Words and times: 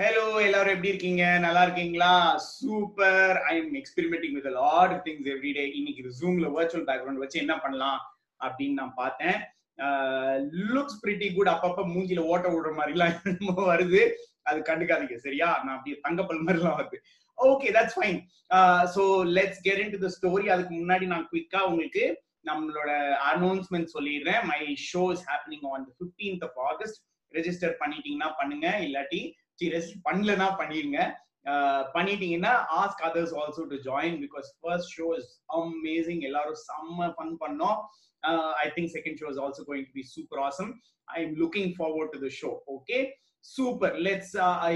Hello 0.00 0.26
எல்லாரும் 0.44 0.74
எப்படி 0.74 0.90
இருக்கீங்க? 0.90 1.24
நல்லா 1.44 1.62
இருக்கீங்களா? 1.64 2.12
Super 2.58 3.32
I 3.50 3.54
am 3.60 3.74
experimenting 3.80 4.36
with 4.36 4.46
lot 4.58 4.92
things 5.06 5.26
every 5.32 5.50
day 5.56 5.64
இன்னைக்கு 5.78 6.12
ஜூம்ல 6.18 6.46
வர்ச்சுவல் 6.54 6.86
பேக்ரவுண்ட் 6.90 7.22
வச்சு 7.22 7.36
என்ன 7.42 7.54
பண்ணலாம் 7.64 7.98
அப்படின்னு 8.40 8.78
நான் 8.80 8.94
பார்த்தேன். 9.00 9.36
லுக்ஸ் 10.74 11.00
பிரிட்டி 11.02 11.28
குட் 11.34 11.50
அப்பப்ப 11.54 11.84
மூஞ்சில 11.94 12.22
ஓட்ட 12.34 12.46
விடுற 12.52 12.70
மாதிரிலாம் 12.78 13.66
வருது. 13.70 14.00
அது 14.50 14.60
கண்டுக்காதீங்க 14.70 15.18
சரியா? 15.26 15.48
நான் 15.64 15.76
அப்படியே 15.76 15.98
தங்கப்பல் 16.06 16.40
மாதிரிலாம் 16.46 16.78
வருது. 16.80 17.00
Okay 17.38 17.74
that's 17.78 17.98
fine 17.98 18.18
so 18.94 19.04
let's 19.38 19.62
get 19.66 19.82
in 19.84 19.92
to 19.96 20.00
the 20.06 20.10
story 20.16 20.48
அதுக்கு 20.56 20.72
முன்னாடி 20.80 21.08
நான் 21.12 21.28
குயிக்கா 21.32 21.62
உங்களுக்கு 21.72 22.06
நம்மளோட 22.50 22.90
அனௌன்ஸ்மெண்ட் 23.32 23.94
சொல்லிடுறேன். 23.96 24.40
My 24.52 24.60
show 24.90 25.04
is 25.16 25.26
happening 25.32 25.68
on 25.74 25.86
the 25.90 25.92
fifteenth 25.98 26.46
of 26.48 26.58
August 26.70 26.98
register 27.32 27.76
பண்ணிட்டீங்கன்னா 27.84 28.30
பண்ணுங்க. 28.40 28.66
இல்லாட்டி 28.88 29.22
சீரியஸ் 29.60 29.90
பண்ணலனா 30.08 30.48
பண்ணிருங்க. 30.60 31.00
பண்ணிட்டீங்கன்னா 31.94 32.52
ask 32.80 33.02
others 33.08 33.32
also 33.42 33.62
to 33.70 33.76
join 33.86 34.18
because 34.24 34.48
first 34.60 34.92
show 34.98 35.06
is 35.18 35.30
amazing 35.60 36.22
எல்லாரும் 36.28 36.58
செம்ம 36.68 37.08
ஃபன் 37.16 37.34
பண்ணோம். 37.44 37.78
I 38.64 38.66
think 38.76 38.92
second 38.96 39.18
show 39.22 39.28
is 39.32 39.40
also 39.44 39.64
going 39.70 39.86
to 39.88 39.94
be 39.98 40.04
super 40.14 40.42
awesome 40.48 40.70
I 41.16 41.18
am 41.26 41.34
looking 41.42 41.72
forward 41.78 42.12
to 42.16 42.20
the 42.26 42.30
show 42.40 42.50
okay 42.76 42.98
super 43.44 43.94
let's 44.06 44.34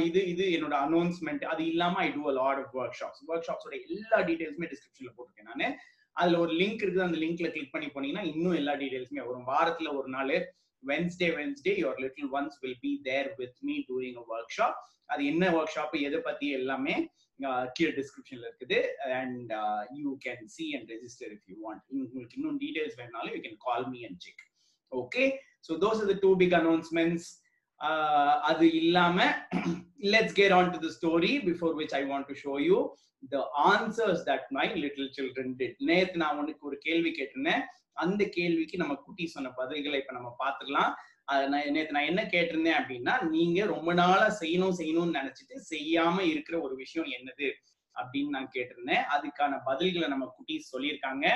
இது 0.09 0.21
இது 0.33 0.45
என்னோட 0.57 0.75
announcement 0.87 1.43
அது 1.53 1.63
இல்லாம 1.73 1.99
I 2.05 2.09
do 2.17 2.23
a 2.33 2.35
lot 2.43 2.61
of 2.63 2.73
workshops 3.01 3.23
work 3.31 3.47
ஷாப்ஸோட 3.49 3.75
எல்லா 3.89 4.19
டீடைல்ஸுமே 4.29 4.69
டிஸ்கிரிப்ஷன்ல 4.73 5.13
போட்டிருக்கேன் 5.17 5.51
நான். 5.51 5.77
அதுல 6.21 6.39
ஒரு 6.45 6.53
லிங்க் 6.61 6.83
இருக்குது. 6.85 7.07
அந்த 7.09 7.19
லிங்க்ல 7.25 7.49
கிளிக் 7.55 7.73
பண்ணி 7.75 7.89
போனீங்கன்னா 7.95 8.25
இன்னும் 8.33 8.59
எல்லா 8.61 8.75
டீடைல்ஸுமே 8.83 9.23
வரும். 9.29 9.49
வாரத்துல 9.53 9.89
ஒரு 9.99 10.09
நாள். 10.17 10.35
Wednesday 10.93 11.29
Wednesday 11.39 11.73
your 11.83 12.01
little 12.05 12.31
ones 12.39 12.57
will 12.63 12.81
be 12.87 12.93
there 13.09 13.29
with 13.41 13.61
me 13.69 13.77
during 13.91 14.19
a 14.23 14.25
workshop 14.59 14.81
அது 15.13 15.23
என்ன 15.33 15.45
ஒர்க் 15.59 15.75
ஷாப் 15.77 15.95
எதை 16.09 16.21
பத்தி 16.29 16.47
எல்லாமே 16.61 16.95
கீழே 17.77 17.93
டிஸ்கிரிப்ஷன்ல 18.01 18.45
இருக்குது. 18.49 18.79
And 19.21 19.53
you 20.01 20.11
can 20.27 20.45
see 20.57 20.67
and 20.77 20.91
register 20.95 21.31
if 21.37 21.47
you 21.53 21.57
want 21.67 21.83
உங்களுக்கு 21.95 22.37
இன்னும் 22.41 22.59
டீடைல்ஸ் 22.65 22.99
வேணாலும் 23.01 23.35
you 23.37 23.41
can 23.47 23.59
call 23.69 23.87
me 23.95 24.01
and 24.09 24.21
check 24.27 24.43
okay 24.93 25.25
so 25.69 25.75
those 25.85 26.03
are 26.03 26.11
the 26.13 26.17
two 26.27 26.31
big 26.43 26.57
announcements 26.61 27.29
அது 28.51 28.67
இல்லாம 28.83 29.17
let's 30.15 30.37
get 30.41 30.55
on 30.59 30.71
to 30.75 30.81
the 30.85 30.91
story 30.99 31.33
before 31.49 31.75
which 31.81 31.95
I 32.01 32.03
want 32.13 32.29
to 32.31 32.37
show 32.45 32.55
you 32.69 32.79
the 33.35 33.39
answers 33.71 34.23
that 34.31 34.47
my 34.59 34.67
little 34.85 35.11
children 35.17 35.55
did 35.61 35.81
நேற்று 35.91 36.23
நான் 36.23 36.41
உனக்கு 36.43 36.63
ஒரு 36.71 36.79
கேள்வி 36.87 37.11
கேட்டிருந்தேன். 37.19 37.65
அந்த 37.97 38.23
கேள்விக்கு 38.29 38.77
நம்ம 38.77 38.95
குட்டி 38.97 39.25
சொன்ன 39.27 39.53
பதில்களை 39.59 39.99
இப்ப 40.01 40.13
நம்ம 40.13 40.31
பாத்துக்கலாம் 40.39 40.93
நேத்து 41.75 41.95
நான் 41.97 42.11
என்ன 42.11 42.23
கேட்டிருந்தேன் 42.25 42.79
அப்படின்னா 42.81 43.15
நீங்க 43.29 43.61
ரொம்ப 43.65 43.91
நாளா 43.95 44.27
செய்யணும் 44.41 44.79
செய்யணும்னு 44.79 45.19
நினைச்சிட்டு 45.21 45.57
செய்யாம 45.71 46.17
இருக்கிற 46.23 46.57
ஒரு 46.61 46.75
விஷயம் 46.77 47.11
என்னது 47.19 47.49
அப்படின்னு 47.97 48.35
நான் 48.37 48.55
கேட்டிருந்தேன். 48.55 49.05
அதுக்கான 49.15 49.61
பதில்களை 49.67 50.07
நம்ம 50.09 50.27
குட்டி 50.27 50.55
சொல்லியிருக்காங்க. 50.73 51.27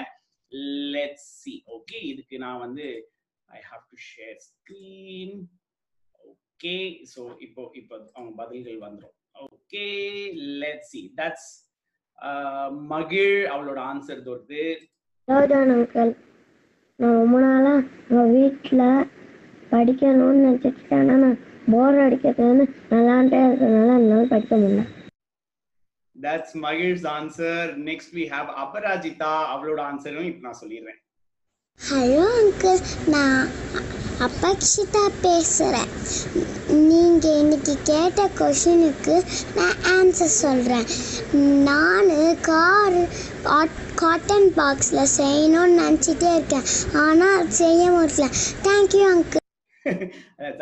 லெட்ஸ் 0.95 1.28
சி 1.41 1.55
ஓகே 1.69 1.98
இதுக்கு 2.03 2.37
நான் 2.39 2.59
வந்து 2.59 2.87
I 3.48 3.61
have 3.70 3.83
to 3.91 3.97
share 4.09 4.39
screen 4.47 5.34
okay 6.25 6.77
so 7.15 7.22
இப்போ 7.39 7.62
இப்போ 7.75 7.95
அவங்க 8.15 8.33
பதில்கள் 8.43 8.78
வந்துடும் 8.78 9.17
ஓகே 9.48 9.87
லெட்ஸ் 10.62 10.93
சி 10.93 11.03
தட்ஸ் 11.17 11.50
மகிழ் 12.93 13.37
அவளோட 13.47 13.81
ஆன்சர் 13.91 14.22
வருது 14.28 14.65
நான் 16.98 17.18
ரொம்ப 17.18 17.38
நாளா 17.41 17.72
நம்ம 18.06 18.22
வீட்டில் 18.32 18.86
படிக்கணும்னு 19.70 20.44
நினச்சிட்டு 20.44 20.96
ஆனால் 20.96 21.20
நான் 21.24 21.36
போர் 21.70 21.98
அடிக்கிறதுலேருந்து 22.04 22.64
நல்லாண்டே 22.91 23.41
இருக்கிறதுனால 23.42 23.98
என்னால் 23.98 24.30
படிக்க 24.30 24.54
முடியல. 24.56 24.84
That's 26.16 26.56
Magizh's 26.64 27.04
answer 27.12 27.69
next 27.88 28.14
we 28.14 28.24
have 28.32 28.48
Aparajita 28.64 29.32
அவளோட 29.54 29.80
ஆன்சரும் 29.88 30.28
இப்போ 30.30 30.42
நான் 30.46 30.60
சொல்லிடுறேன். 30.62 30.98
ஹலோ 31.81 32.22
அங்கிள் 32.38 32.81
நான் 33.08 33.42
அபக்ஷிதா 34.20 35.03
பேசுகிறேன் 35.22 35.91
நீங்கள் 36.88 37.38
இன்னைக்கு 37.42 37.75
கேட்ட 37.84 38.22
கொஷினுக்கு 38.38 39.14
நான் 39.56 39.78
ஆன்சர் 39.94 40.38
சொல்கிறேன் 40.38 40.88
நான் 41.69 42.10
கார் 42.42 42.98
காட்டன் 44.00 44.49
பாக்ஸில் 44.56 45.10
செய்யணும்னு 45.19 45.78
நினச்சிட்டே 45.81 46.31
இருக்கேன். 46.37 46.66
ஆனால் 47.04 47.50
செய்ய 47.60 47.82
முடியல. 47.97 48.26
தேங்க்யூ 48.66 49.04
அங்கிள் 49.12 49.44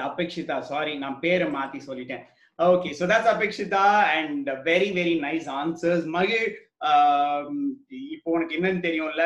அபேக்ஷிதா 0.08 0.56
சாரி 0.70 0.92
நான் 1.02 1.16
பேரை 1.22 1.46
மாத்தி 1.54 1.78
சொல்லிட்டேன். 1.86 2.24
Okay 2.58 2.90
so 2.98 3.04
that's 3.12 3.32
Apekshita 3.32 3.86
and 4.16 4.48
very 4.68 4.88
very 4.98 5.14
nice 5.26 5.48
answers 5.60 6.06
மகிழ் 6.16 6.46
இப்போ 8.14 8.28
உனக்கு 8.36 8.56
என்னன்னு 8.58 8.84
தெரியும்ல? 8.86 9.24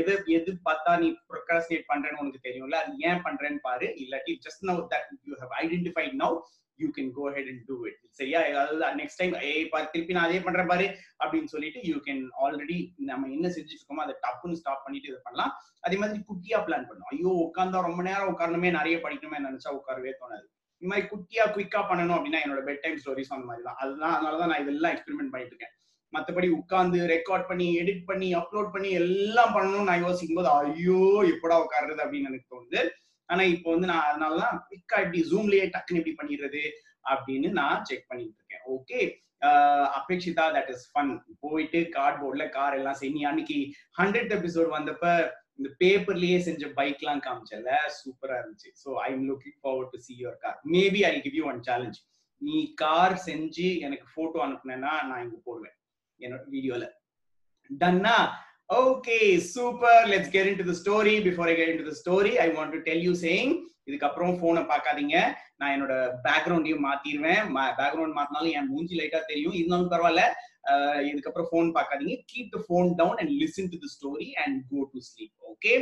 எது 0.00 0.12
எது 0.36 0.50
பார்த்தா 0.68 0.92
நீ 1.02 1.08
ப்ரொக்ராஸ்டினேட் 1.32 1.90
பண்றேன்னு 1.90 2.22
உனக்கு 2.24 2.40
தெரியும்ல? 2.48 2.78
அது 2.82 2.92
ஏன் 3.08 3.24
பண்றேன்னு 3.26 3.60
பாரு. 3.68 3.88
இல்லாட்டி 4.02 4.34
just 4.46 4.64
now 4.70 4.82
that 4.94 5.10
you 5.28 5.34
have 5.42 5.54
identified 5.62 6.14
now 6.22 6.36
you 6.82 6.88
can 6.96 7.10
go 7.18 7.24
ahead 7.36 7.50
and 7.52 7.62
do 7.68 7.76
it 7.88 8.00
சரியா 8.18 8.40
அதாவது 8.50 8.90
நெக்ஸ்ட் 9.00 9.20
டைம் 9.20 9.34
ஏ 9.48 9.52
திருப்பி 9.94 10.16
நான் 10.16 10.28
அதே 10.28 10.40
பண்றேன் 10.46 10.70
பாரு 10.72 10.86
அப்படின்னு 11.22 11.52
சொல்லிட்டு 11.54 11.80
யூ 11.90 11.98
கேன் 12.08 12.22
ஆல்ரெடி 12.44 12.78
நம்ம 13.10 13.30
என்ன 13.36 13.46
செஞ்சுட்டு 13.54 13.80
இருக்கோமோ 13.80 14.04
அதை 14.06 14.16
டப்புன்னு 14.26 14.58
ஸ்டாப் 14.60 14.84
பண்ணிட்டு 14.86 15.10
இது 15.12 15.20
பண்ணலாம். 15.28 15.54
அதே 15.86 15.96
மாதிரி 16.02 16.20
குட்டியா 16.28 16.58
பிளான் 16.66 16.86
பண்ணும் 16.90 17.10
ஐயோ 17.12 17.32
உட்காந்தா 17.46 17.80
ரொம்ப 17.88 18.02
நேரம் 18.08 18.30
உட்காரணுமே 18.32 18.70
நிறைய 18.78 18.98
படிக்கணுமே 19.04 19.40
நினைச்சா 19.46 19.72
உட்காரவே 19.78 20.12
தோணாது. 20.20 20.46
இந்த 20.82 20.88
மாதிரி 20.90 21.06
குட்டியா 21.12 21.44
குயிக்கா 21.54 21.80
பண்ணணும் 21.90 22.16
அப்படின்னா 22.16 22.40
என்னோட 22.44 22.62
பெட் 22.68 22.82
டைம் 22.84 23.00
ஸ்டோரிஸ் 23.02 23.34
அந்த 23.34 23.46
மாதிரி 23.50 23.64
தான். 23.68 23.78
அதுதான் 23.82 24.14
அதனாலதான் 24.16 24.50
நான் 24.52 24.62
இதெல்லாம் 24.64 24.94
எக்ஸ்பெரிமெண்ட் 24.94 25.32
பண்ணிட்டு 25.32 25.54
இருக்கேன். 25.54 25.74
மற்றபடி 26.12 26.48
உட்காந்து 26.58 26.98
ரெக்கார்ட் 27.14 27.48
பண்ணி 27.48 27.66
எடிட் 27.80 28.04
பண்ணி 28.10 28.28
அப்லோட் 28.40 28.68
பண்ணி 28.74 28.90
எல்லாம் 29.00 29.54
பண்ணணும்னு 29.56 29.88
நான் 29.90 30.04
யோசிக்கும் 30.06 30.38
போது 30.38 30.50
ஐயோ 30.58 31.00
எப்படா 31.32 31.56
உட்காருறது 31.64 32.04
அப்படின்னு 32.04 32.30
எனக்கு 32.30 32.52
தோணுது. 32.54 32.82
ஆனா 33.28 33.42
இப்போ 33.54 33.68
வந்து 33.74 33.90
நான் 33.92 34.06
அதனாலதான் 34.08 34.58
குவிக்கா 34.66 34.98
இப்படி 35.04 35.22
ஜூம்லயே 35.30 35.64
டக்குன்னு 35.74 36.00
இப்படி 36.02 36.16
பண்ணிடுறது 36.20 36.64
அப்படின்னு 37.12 37.48
நான் 37.60 37.86
செக் 37.88 38.10
பண்ணிட்டு 38.10 38.38
இருக்கேன். 38.40 38.64
Okay 38.74 39.00
Apekshita 39.98 40.44
that 40.56 40.70
is 40.74 40.86
fun 40.92 41.10
போயிட்டு 41.44 41.80
கார்ட்போர்ட்ல 41.96 42.44
கார் 42.56 42.76
எல்லாம் 42.78 43.00
செஞ்சு 43.02 43.24
அன்னைக்கு 43.30 43.58
ஹண்ட்ரட் 44.00 44.32
எபிசோட் 44.38 44.70
வந்தப்ப 44.76 45.06
இந்த 45.58 45.68
பேப்பர்லயே 45.82 46.38
செஞ்ச 46.46 46.64
பைக் 46.78 47.02
எல்லாம் 47.02 47.22
காமிச்சல 47.26 47.76
சூப்பரா 47.98 48.36
இருந்துச்சு. 48.40 48.70
So 48.82 48.88
I 49.04 49.08
am 49.14 49.26
looking 49.30 49.58
forward 49.62 49.92
to 49.94 50.00
see 50.06 50.14
your 50.22 50.38
car 50.44 50.58
maybe 50.74 51.00
I 51.10 51.12
give 51.26 51.36
you 51.38 51.44
one 51.52 51.60
challenge 51.68 51.98
நீ 52.42 52.56
கார் 52.82 53.16
செஞ்சு 53.28 53.68
எனக்கு 53.86 54.06
போட்டோ 54.16 54.40
அனுப்புனேன்னா 54.46 54.94
நான் 55.10 55.22
இங்க 55.26 55.38
போடுவேன். 55.48 55.76
என்னோட 56.20 56.42
வீடியோல 56.54 56.84
டன்னா 57.70 58.16
okay 58.70 59.16
super 59.54 60.06
let's 60.12 60.30
get 60.34 60.48
in 60.50 60.56
to 60.60 60.74
story 60.78 61.12
before 61.26 61.48
I 61.50 61.54
get 61.58 61.68
in 61.72 61.80
to 61.82 61.84
the 61.88 61.92
story 62.00 62.32
I 62.44 62.46
want 62.56 62.72
to 62.76 62.78
tell 62.88 63.02
you 63.08 63.12
saying 63.26 63.52
இதுக்கப்புறம் 63.88 64.32
போனை 64.40 64.62
பார்க்காதீங்க. 64.70 65.16
நான் 65.60 65.72
என்னோட 65.74 65.94
பேக்ரவுண்டையும் 66.24 66.82
மாத்திடுவேன் 66.86 67.44
பேக்ரவுண்ட் 67.80 68.16
மாத்தினாலும் 68.18 68.54
என் 68.58 68.70
மூஞ்சி 68.72 68.94
லைட்டா 69.00 69.20
தெரியும். 69.30 69.56
இருந்தாலும் 69.58 69.92
பரவாயில்ல. 69.92 70.24
இதுக்கப்புறம் 71.10 71.50
போன் 71.52 71.70
பார்க்காதீங்க. 71.78 72.16
Keep 72.32 72.52
the 72.56 72.60
phone 72.70 72.90
down 73.00 73.20
and 73.22 73.32
listen 73.42 73.70
to 73.74 73.78
the 73.84 73.92
story 73.96 74.28
and 74.44 74.58
go 74.72 74.80
to 74.94 75.00
sleep 75.10 75.34
okay 75.52 75.74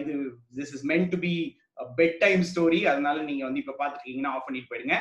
இது 0.00 0.14
this 0.60 0.74
is 0.76 0.86
meant 0.92 1.10
to 1.14 1.20
be 1.26 1.34
bedtime 2.24 2.40
story 2.52 2.80
அதனால 2.92 3.18
நீங்க 3.30 3.42
வந்து 3.48 3.62
இப்ப 3.64 3.76
பாத்துருக்கீங்கன்னா 3.82 4.32
ஆஃப் 4.36 4.46
பண்ணிட்டு 4.46 4.70
போயிடுங்க. 4.70 4.96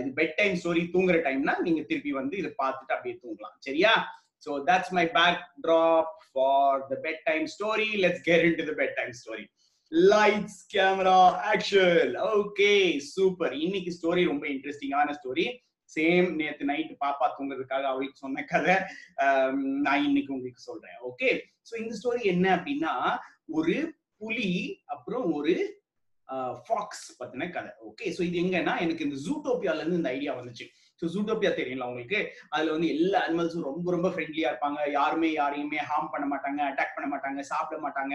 இது 0.00 0.08
பெட் 0.20 0.38
டைம் 0.38 0.54
ஸ்டோரி 0.60 0.82
தூங்குற 0.94 1.16
டைம்னா 1.26 1.54
நீங்க 1.66 1.80
திருப்பி 1.90 2.12
வந்து 2.20 2.34
இதை 2.42 2.50
பார்த்துட்டு 2.62 2.94
அப்படியே 2.96 3.16
தூங்கலாம். 3.24 3.56
சரியா? 3.66 3.92
So 4.38 4.50
that's 4.68 4.92
my 4.98 5.06
backdrop 5.66 6.10
for 6.32 6.80
the 6.90 6.96
bedtime 7.24 7.46
story 7.54 7.88
let's 8.04 8.24
get 8.28 8.42
bedtime 8.42 8.52
story. 8.52 8.66
The 8.68 8.74
bedtime 8.98 9.14
story 9.20 9.46
lights 9.92 10.60
camera 10.74 11.20
action 11.52 12.12
okay 12.34 12.72
super 13.14 13.54
இன்னைக்கு 13.64 13.92
ஸ்டோரி 13.98 14.24
ரொம்ப 14.24 14.44
இன்ட்ரெஸ்டிங்கான 14.54 15.14
ஸ்டோரி 15.20 15.46
சேம் 15.90 16.26
நேத்து 16.40 16.64
நைட் 16.64 16.92
பாப்பா 17.04 17.26
தூங்குறதுக்காக 17.36 17.84
அவளுக்கு 17.92 18.22
சொன்ன 18.24 18.44
கதை. 18.44 18.76
Um, 19.26 19.58
நான் 19.86 20.04
இன்னைக்கு 20.08 20.34
உங்களுக்கு 20.36 20.62
சொல்றேன். 20.62 20.98
ஓகே 21.10 21.30
ஸோ 21.70 21.74
இந்த 21.82 21.94
ஸ்டோரி 22.00 22.22
என்ன 22.24 22.46
அப்படின்னா 22.56 22.94
ஒரு 23.58 23.76
புலி 24.18 24.50
அப்புறம் 24.86 25.24
ஒரு 25.38 25.54
uh, 26.28 26.52
ஃபாக்ஸ் 26.64 27.06
பத்தின 27.20 27.48
கதை. 27.56 27.72
ஓகே 27.90 28.06
ஸோ 28.16 28.22
இது 28.28 28.38
எங்கன்னா 28.44 28.74
எனக்கு 28.84 29.06
இந்த 29.08 29.18
ஜூட்டோப்பியால 29.26 29.82
இருந்து 29.82 30.00
இந்த 30.02 30.12
ஐடியா 30.16 30.34
வந்துச்சு. 30.40 30.66
ஸோ 31.02 31.06
ஜூட்டோபியா 31.14 31.50
தெரியல 31.58 31.86
உங்களுக்கு? 31.90 32.20
அதுல 32.48 32.72
வந்து 32.74 32.88
எல்லா 32.94 33.18
அனிமல்ஸும் 33.26 33.66
ரொம்ப 33.70 33.90
ரொம்ப 33.90 34.08
ஃப்ரெண்ட்லியா 34.08 34.48
இருப்பாங்க. 34.50 34.90
யாருமே 34.90 35.32
யாரையுமே 35.32 35.80
ஹார்ம் 35.90 36.10
பண்ண 36.12 36.26
மாட்டாங்க 36.32 36.62
அட்டாக் 36.68 36.96
பண்ண 36.96 37.08
மாட்டாங்க 37.14 37.40
சாப்பிட 37.40 37.78
மாட்டாங்க. 37.80 38.14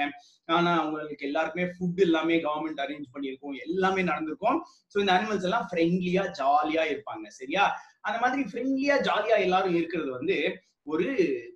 ஆனா 0.50 0.74
அவங்களுக்கு 0.81 1.27
எல்லாருக்குமே 1.30 1.68
ஃபுட் 1.75 2.03
எல்லாமே 2.07 2.38
கவர்மெண்ட் 2.47 2.83
அரேஞ்ச் 2.85 3.13
பண்ணியிருக்கும். 3.13 3.56
எல்லாமே 3.68 4.03
நடந்திருக்கும். 4.03 4.59
ஸோ 4.94 5.00
இந்த 5.00 5.13
அனிமல்ஸ் 5.18 5.47
எல்லாம் 5.50 5.68
ஃப்ரெண்ட்லியா 5.71 6.25
ஜாலியா 6.41 6.85
இருப்பாங்க. 6.94 7.25
சரியா? 7.39 7.65
அந்த 8.01 8.18
மாதிரி 8.19 8.44
ஃப்ரெண்ட்லியா 8.51 8.97
ஜாலியா 9.09 9.38
எல்லாரும் 9.47 9.75
இருக்கிறது 9.75 10.12
வந்து 10.12 10.38
ஒரு 10.88 11.06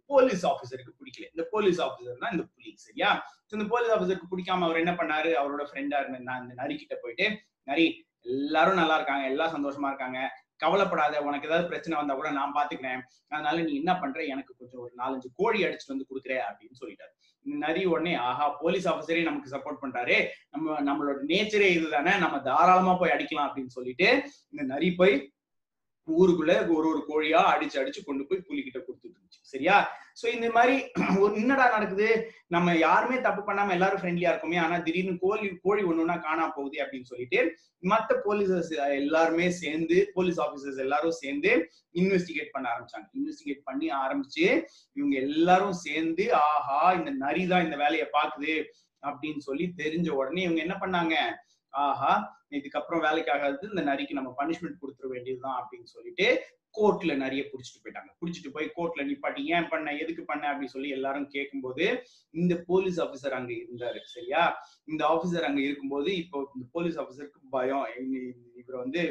போலீஸ் 0.06 0.44
ஆபீசருக்கு 0.46 0.98
பிடிக்கல. 1.00 1.26
இந்த 1.34 1.44
போலீஸ் 1.52 1.80
ஆபீசர் 1.82 2.22
தான் 2.24 2.36
இந்த 2.36 2.44
புலி. 2.54 2.70
சரியா? 2.88 3.10
இந்த 3.52 3.66
போலீஸ் 3.74 3.94
ஆபீசருக்கு 3.96 4.32
பிடிக்காம 4.32 4.66
அவர் 4.68 4.82
என்ன 4.84 4.92
பண்ணாரு? 4.92 5.32
அவரோட 5.42 5.64
ஃப்ரெண்டா 5.72 6.00
இருந்த 6.02 6.20
இந்த 6.44 6.54
நரி 6.62 6.76
கிட்ட 6.76 6.96
போயிட்டு 7.04 7.28
நரி 7.64 7.86
எல்லாரும் 8.26 8.80
நல்லா 8.82 8.96
இருக்காங்க. 8.96 9.26
எல்லாம் 9.26 9.54
சந்தோஷமா 9.56 9.90
இருக்காங்க. 9.92 10.20
கவலைப்படாத 10.58 11.22
உனக்கு 11.22 11.48
ஏதாவது 11.48 11.68
பிரச்சனை 11.68 11.98
வந்தா 11.98 12.14
கூட 12.14 12.32
நான் 12.32 12.54
பாத்துக்கிறேன். 12.54 13.02
அதனால 13.28 13.62
நீ 13.62 13.76
என்ன 13.76 14.00
பண்ற? 14.00 14.24
எனக்கு 14.24 14.56
கொஞ்சம் 14.58 14.80
ஒரு 14.80 14.92
நாலஞ்சு 14.98 15.30
கோழி 15.36 15.64
அடிச்சுட்டு 15.64 15.94
வந்து 15.94 16.06
கொடுக்குற 16.10 16.36
அப்படின்னு 16.50 16.86
சொல்லிட்டாரு. 16.86 17.14
இந்த 17.42 17.68
நரி 17.68 17.86
உடனே 17.86 18.14
ஆஹா 18.14 18.50
போலீஸ் 18.50 18.88
ஆஃபீஸரே 18.88 19.24
நமக்கு 19.24 19.56
சப்போர்ட் 19.58 19.84
பண்றாரு. 19.84 20.28
நம்ம 20.50 20.82
நம்மளோட 20.82 21.18
நேச்சரே 21.28 21.70
இதுதானே. 21.80 22.18
நம்ம 22.18 22.40
தாராளமா 22.40 22.94
போய் 22.94 23.12
அடிக்கலாம் 23.12 23.48
அப்படின்னு 23.50 23.76
சொல்லிட்டு 23.78 24.24
இந்த 24.50 24.74
நரி 24.74 24.92
போய் 24.92 25.32
ஊருக்குள்ள 26.08 26.54
ஒரு 26.76 26.88
ஒரு 26.92 27.02
கோழியா 27.08 27.42
அடிச்சு 27.54 27.78
அடிச்சு 27.82 28.02
கொண்டு 28.06 28.26
போய் 28.26 28.46
புலிகிட்ட 28.50 28.78
கொடுத்துட்டு 28.78 29.18
இருந்துச்சு. 29.18 29.40
சரியா? 29.42 29.78
சோ 30.22 30.34
இந்த 30.34 30.48
மாதிரி 30.52 30.76
ஒரு 31.20 31.36
என்னடா 31.36 31.66
நடக்குது? 31.70 32.32
நம்ம 32.48 32.76
யாருமே 32.78 33.22
தப்பு 33.22 33.42
பண்ணாம 33.48 33.72
எல்லாரும் 33.72 34.02
ஃப்ரெண்ட்லியா 34.02 34.32
இருக்குமே 34.34 34.58
ஆனா 34.58 34.78
திடீர்னு 34.78 35.18
கோழி 35.20 35.58
கோழி 35.62 35.84
ஒண்ணுன்னா 35.84 36.22
காணா 36.22 36.48
போகுது 36.48 36.78
அப்படின்னு 36.84 37.10
சொல்லிட்டு 37.12 37.40
மத்த 37.90 38.16
போலீசர்ஸ் 38.26 38.72
எல்லாருமே 38.96 39.50
சேர்ந்து 39.50 40.12
போலீஸ் 40.14 40.40
ஆபீசர்ஸ் 40.42 40.78
எல்லாரும் 40.78 41.12
சேர்ந்து 41.12 41.52
இன்வெஸ்டிகேட் 41.94 42.52
பண்ண 42.52 42.70
ஆரம்பிச்சாங்க. 42.74 43.08
இன்வெஸ்டிகேட் 43.18 43.62
பண்ணி 43.64 43.90
ஆரம்பிச்சு 43.90 44.46
இவங்க 44.94 45.16
எல்லாரும் 45.20 45.74
சேர்ந்து 45.74 46.34
ஆஹா 46.34 46.94
இந்த 46.94 47.12
நரிதான் 47.26 47.64
இந்த 47.64 47.76
வேலையை 47.76 48.08
பாக்குது 48.14 48.64
அப்படின்னு 49.04 49.38
சொல்லி 49.38 49.74
தெரிஞ்ச 49.78 50.10
உடனே 50.10 50.42
இவங்க 50.42 50.62
என்ன 50.62 50.78
பண்ணாங்க? 50.82 51.16
ஆஹா 51.74 52.14
இதுக்கப்புறம் 52.58 53.02
வேலைக்கு 53.06 53.32
ஆகாது 53.32 53.70
இந்த 53.70 53.84
நரிக்கு 53.92 54.20
நம்ம 54.20 54.30
பனிஷ்மெண்ட் 54.40 54.82
கொடுத்துட 54.82 55.08
வேண்டியதுதான் 55.14 55.58
அப்படின்னு 55.62 55.90
சொல்லிட்டு 55.96 56.28
கோர்ட்ல 56.76 57.14
நிறைய 57.16 57.42
புடிச்சிட்டு 57.52 57.82
போயிட்டாங்க. 57.84 58.10
புடிச்சிட்டு 58.20 58.50
போய் 58.56 58.68
கோர்ட்ல 58.78 59.04
நிப்பாட்டி 59.10 59.42
ஏன் 59.56 59.68
பண்ண? 59.70 59.88
எதுக்கு 59.96 60.24
பண்ண? 60.26 60.44
அப்படின்னு 60.52 60.74
சொல்லி 60.76 60.90
எல்லாரும் 60.90 61.28
கேட்கும்போது 61.36 61.86
இந்த 62.34 62.54
போலீஸ் 62.68 62.98
ஆபீசர் 63.02 63.38
அங்க 63.38 63.52
இருந்தாரு 63.54 64.00
சரியா? 64.16 64.42
இந்த 64.86 65.02
ஆபீசர் 65.14 65.48
அங்க 65.50 65.62
இருக்கும்போது 65.62 66.10
இப்போ 66.18 66.40
இந்த 66.56 66.68
போலீஸ் 66.72 67.00
ஆபீசருக்கு 67.00 67.54
பயம். 67.56 67.86
இவர் 68.62 68.78
வந்து 68.84 69.02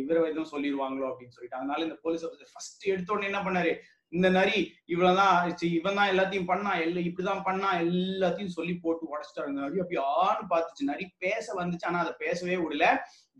இவரை 0.00 0.22
எதுவும் 0.30 0.52
சொல்லிடுவாங்களோ 0.54 1.06
அப்படின்னு 1.10 1.36
சொல்லிட்டு 1.36 1.60
அதனால 1.60 1.84
இந்த 1.84 1.98
போலீஸ் 2.02 2.26
ஆபீசர் 2.26 2.52
ஃபர்ஸ்ட் 2.54 2.86
எடுத்த 2.94 3.12
உடனே 3.12 3.30
என்ன 3.32 3.42
பண்ணாரு? 3.48 3.72
இந்த 4.12 4.28
நரி 4.30 4.58
இவ்வளவுதான் 4.84 5.56
இவன் 5.78 5.98
தான் 5.98 6.10
எல்லாத்தையும் 6.12 6.48
பண்ணா 6.50 6.72
எல்லாம் 6.84 7.06
இப்படிதான் 7.08 7.46
பண்ணா 7.48 7.70
எல்லாத்தையும் 7.84 8.56
சொல்லி 8.56 8.74
போட்டு 8.74 9.08
உடச்சிட்டாரு 9.12 9.50
இந்த 9.52 9.62
நரி. 9.64 9.80
அப்படி 9.84 10.00
ஆன்னு 10.22 10.44
பார்த்துச்சு. 10.52 10.90
நரி 10.92 11.06
பேச 11.18 11.46
வந்துச்சு. 11.60 11.86
ஆனா 11.86 11.98
அதை 11.98 12.12
பேசவே 12.18 12.56
விடல. 12.56 12.86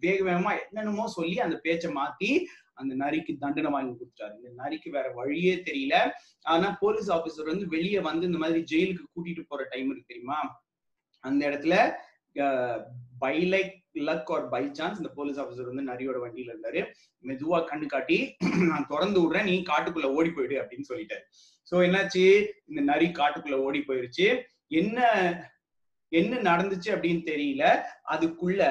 வேக 0.02 0.18
வேகமா 0.30 0.50
என்னென்னமோ 0.64 1.06
சொல்லி 1.08 1.36
அந்த 1.40 1.56
பேச்சை 1.62 1.90
மாத்தி 1.92 2.30
அந்த 2.80 2.92
நரிக்கு 2.94 3.32
தண்டனை 3.36 3.70
வாங்கி 3.70 3.92
கொடுத்துட்டாரு. 3.92 4.34
இந்த 4.40 4.50
நரிக்கு 4.62 4.88
வேற 4.90 5.06
வழியே 5.10 5.54
தெரியல. 5.68 5.94
ஆனா 6.42 6.68
போலீஸ் 6.80 7.08
ஆபீசர் 7.12 7.52
வந்து 7.52 7.66
வெளியே 7.66 8.00
வந்து 8.00 8.26
இந்த 8.26 8.38
மாதிரி 8.38 8.60
ஜெயிலுக்கு 8.72 9.04
கூட்டிட்டு 9.14 9.42
போற 9.48 9.62
டைம் 9.70 9.88
இருக்கு 9.90 10.12
தெரியுமா? 10.12 10.38
அந்த 11.24 11.42
இடத்துல 11.50 11.74
by like 13.18 13.74
luck 14.08 14.30
or 14.32 14.48
by 14.48 14.68
chance 14.72 14.96
இந்த 14.96 15.10
போலீஸ் 15.14 15.38
ஆஃபீஸர் 15.38 15.70
வந்து 15.70 15.88
நரியோட 15.92 16.16
வண்டியில 16.24 16.52
இருந்தாரு. 16.54 16.80
மெதுவா 17.24 17.58
கண்ணு 17.70 17.86
காட்டி 17.86 18.36
நான் 18.70 18.86
திறந்து 18.88 19.20
விடுறேன் 19.20 19.44
நீ 19.44 19.62
காட்டுக்குள்ள 19.62 20.04
ஓடி 20.04 20.30
போயிடு 20.30 20.56
அப்படின்னு 20.62 20.88
சொல்லிட்டாரு. 20.88 21.24
சோ 21.70 21.76
என்னாச்சு? 21.86 22.24
இந்த 22.66 22.80
நரி 22.80 23.06
காட்டுக்குள்ள 23.06 23.54
ஓடி 23.54 23.84
போயிருச்சு. 23.88 24.42
என்ன 24.68 24.98
என்ன 26.12 26.36
நடந்துச்சு 26.50 26.90
அப்படின்னு 26.94 27.22
தெரியல. 27.32 27.64
அதுக்குள்ள 28.10 28.62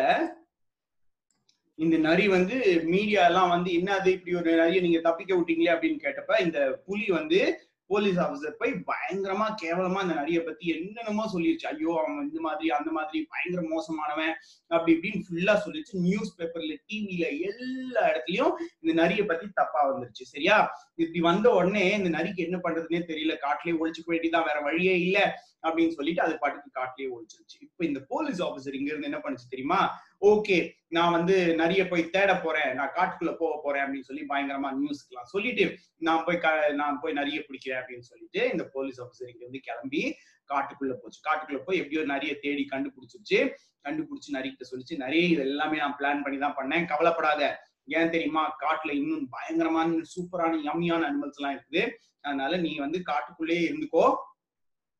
இந்த 1.76 1.98
நரி 1.98 2.28
வந்து 2.28 2.56
மீடியா 2.84 3.26
எல்லாம் 3.26 3.50
வந்து 3.50 3.72
என்னது 3.72 4.08
இப்படி 4.08 4.36
ஒரு 4.36 4.56
நரியை 4.56 4.82
நீங்க 4.82 5.00
தப்பிக்க 5.00 5.36
விட்டீங்களே 5.36 5.74
அப்படின்னு 5.74 6.00
கேட்டப்ப 6.06 6.42
இந்த 6.42 6.60
புலி 6.86 7.08
வந்து 7.08 7.40
போலீஸ் 7.88 8.18
ஆபீசர் 8.18 8.60
போய் 8.62 8.72
பயங்கரமா 8.92 9.48
கேவலமா 9.64 10.02
இந்த 10.02 10.14
நரியை 10.14 10.42
பத்தி 10.44 10.66
என்னென்னமோ 10.68 11.26
சொல்லிருச்சு. 11.34 11.68
ஐயோ 11.72 11.92
அவன் 12.02 12.28
இந்த 12.28 12.40
மாதிரி 12.40 12.70
அந்த 12.70 12.92
மாதிரி 12.92 13.28
பயங்கர 13.34 13.62
மோசமானவன் 13.76 14.34
அப்படி 14.68 14.94
இப்படின்னு 14.98 15.24
ஃபுல்லா 15.28 15.56
சொல்லிருச்சு 15.66 16.04
நியூஸ் 16.08 16.36
பேப்பர்ல 16.40 16.76
டிவில 16.88 17.26
எல்லா 17.50 18.02
இடத்துலயும் 18.10 18.54
இந்த 18.80 19.02
நரியை 19.02 19.26
பத்தி 19.26 19.48
தப்பா 19.54 19.82
வந்துருச்சு. 19.90 20.26
சரியா? 20.34 20.58
இப்படி 20.96 21.20
வந்த 21.20 21.48
உடனே 21.52 21.86
இந்த 21.92 22.10
நரிக்கு 22.18 22.36
என்ன 22.36 22.60
பண்றதுன்னே 22.64 23.02
தெரியல. 23.12 23.38
காட்டிலே 23.38 23.78
ஒழிச்சுக்க 23.80 24.08
வேண்டியதான் 24.08 24.46
வேற 24.46 24.60
வழியே 24.60 25.00
இல்லை. 25.00 25.26
அப்படின்னு 25.64 25.90
சொல்லிட்டு 25.90 26.22
அது 26.22 26.38
பாட்டுக்கு 26.38 26.70
காட்டிலேயே 26.72 27.16
ஒழிச்சிருச்சு. 27.16 27.58
இப்ப 27.60 27.86
இந்த 27.86 28.00
போலீஸ் 28.08 28.42
ஆபீசர் 28.42 28.74
இங்க 28.74 28.90
இருந்து 28.90 29.10
என்ன 29.12 29.18
பண்ணுச்சு 29.18 29.48
தெரியுமா? 29.50 30.00
ஓகே 30.22 30.72
நான் 30.88 31.12
வந்து 31.12 31.56
நிறைய 31.56 31.88
போய் 31.88 32.10
தேட 32.10 32.36
போறேன். 32.36 32.74
நான் 32.74 32.94
காட்டுக்குள்ள 32.96 33.36
போக 33.36 33.60
போறேன் 33.64 33.84
அப்படின்னு 33.84 34.10
சொல்லி 34.10 34.24
பயங்கரமா 34.30 34.72
நியூஸ்க்குலாம் 34.82 35.32
சொல்லிட்டு 35.34 35.78
நான் 35.98 36.24
போய் 36.24 36.40
நான் 36.74 37.00
போய் 37.02 37.14
நிறைய 37.14 37.40
பிடிக்கிறேன் 37.40 37.80
அப்படின்னு 37.82 38.00
சொல்லிட்டு 38.00 38.50
இந்த 38.52 38.64
போலீஸ் 38.64 39.02
ஆஃபீஸர் 39.02 39.32
இங்க 39.34 39.44
இருந்து 39.46 39.60
கிளம்பி 39.60 40.16
காட்டுக்குள்ள 40.54 40.94
போச்சு. 41.02 41.20
காட்டுக்குள்ள 41.30 41.64
போய் 41.64 41.78
எப்படியோ 41.78 42.04
நிறைய 42.04 42.40
தேடி 42.40 42.68
கண்டுபிடிச்சிருச்சு. 42.72 43.54
கண்டுபிடிச்சு 43.84 44.42
கிட்ட 44.42 44.66
சொல்லிச்சு. 44.72 44.96
நிறைய 44.98 45.28
இது 45.28 45.42
எல்லாமே 45.42 45.78
நான் 45.78 45.96
பிளான் 46.00 46.24
பண்ணி 46.24 46.38
தான் 46.38 46.56
பண்ணேன். 46.58 46.86
கவலைப்படாத. 46.86 47.66
ஏன் 47.86 48.10
தெரியுமா? 48.10 48.56
காட்டுல 48.60 48.92
இன்னும் 48.92 49.30
பயங்கரமான 49.30 49.90
சூப்பரான 49.90 50.58
யம்மியான 50.70 51.06
அனிமல்ஸ் 51.10 51.38
எல்லாம் 51.40 51.56
இருக்குது. 51.58 51.90
அதனால 52.22 52.58
நீ 52.58 52.78
வந்து 52.78 53.02
காட்டுக்குள்ளேயே 53.06 53.62
இருந்துக்கோ. 53.70 54.16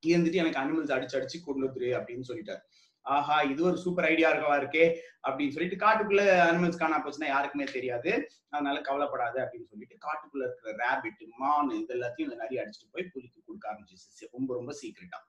இருந்துட்டு 0.06 0.34
எனக்கு 0.34 0.60
அனிமல்ஸ் 0.60 0.96
அடிச்சு 0.96 1.18
அடிச்சு 1.18 1.44
கொண்டு 1.44 1.68
வந்துரு 1.68 1.90
அப்படின்னு 2.00 2.28
சொல்லிட்டாரு. 2.28 2.60
ஆஹா 3.02 3.42
இது 3.42 3.64
ஒரு 3.64 3.78
சூப்பர் 3.78 4.06
ஐடியா 4.06 4.30
இருக்கவா 4.32 4.56
இருக்கே? 4.60 4.86
அப்படின்னு 5.28 5.50
சொல்லிட்டு 5.50 5.86
காட்டுக்குள்ள 5.86 6.24
அனிமல்ஸ் 6.50 6.78
காணா 6.78 7.04
போச்சுன்னா 7.04 7.26
யாருக்குமே 7.26 7.64
தெரியாது. 7.64 8.30
அதனால 8.50 8.82
கவலைப்படாத 8.82 9.42
அப்படின்னு 9.42 9.68
சொல்லிட்டு 9.68 9.96
காட்டுக்குள்ள 9.96 10.44
இருக்கிற 10.44 10.72
ரேபிட் 10.86 11.24
மான் 11.38 11.70
இது 11.70 11.96
எல்லாத்தையும் 11.96 12.28
இந்த 12.30 12.36
நிறைய 12.36 12.64
அடிச்சுட்டு 12.64 12.92
போய் 12.92 13.12
புலிக்கு 13.14 13.44
கொடுக்க 13.46 13.74
ஆரம்பிச்சு 13.74 14.28
ரொம்ப 14.32 14.54
ரொம்ப 14.54 14.74
சீக்கிரட்டா 14.82 15.20